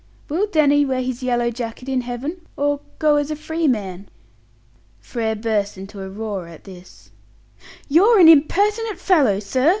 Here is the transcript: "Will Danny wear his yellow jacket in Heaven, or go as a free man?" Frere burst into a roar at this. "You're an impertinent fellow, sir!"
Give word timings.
"Will 0.29 0.47
Danny 0.47 0.83
wear 0.83 1.03
his 1.03 1.21
yellow 1.21 1.51
jacket 1.51 1.87
in 1.87 2.01
Heaven, 2.01 2.37
or 2.57 2.79
go 2.97 3.17
as 3.17 3.29
a 3.29 3.35
free 3.35 3.67
man?" 3.67 4.09
Frere 4.99 5.35
burst 5.35 5.77
into 5.77 6.01
a 6.01 6.09
roar 6.09 6.47
at 6.47 6.63
this. 6.63 7.11
"You're 7.87 8.17
an 8.17 8.27
impertinent 8.27 8.97
fellow, 8.97 9.39
sir!" 9.39 9.69